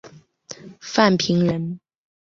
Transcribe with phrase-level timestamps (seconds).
[0.79, 1.79] 范平人。